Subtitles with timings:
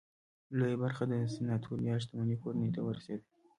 [0.57, 3.25] لویه برخه د سناتوریال شتمنۍ کورنۍ ته ورسېده.